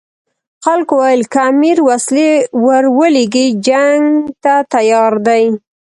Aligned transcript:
خلکو 0.65 0.93
ویل 1.01 1.21
که 1.33 1.39
امیر 1.51 1.77
وسلې 1.87 2.29
ورولېږي 2.65 3.45
جنګ 3.67 4.03
ته 4.43 4.53
تیار 4.73 5.13
دي. 5.27 5.43